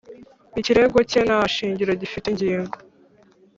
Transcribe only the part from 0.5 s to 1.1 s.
Ikirego